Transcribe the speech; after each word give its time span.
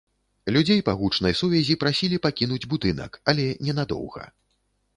Людзей 0.53 0.79
па 0.87 0.93
гучнай 1.01 1.33
сувязі 1.41 1.75
прасілі 1.85 2.21
пакінуць 2.25 2.69
будынак, 2.73 3.21
але 3.35 3.47
ненадоўга. 3.69 4.23